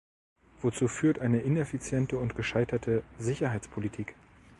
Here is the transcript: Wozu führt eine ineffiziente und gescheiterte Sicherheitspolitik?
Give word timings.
Wozu 0.63 0.87
führt 0.87 1.19
eine 1.19 1.41
ineffiziente 1.41 2.17
und 2.17 2.35
gescheiterte 2.35 3.03
Sicherheitspolitik? 3.19 4.15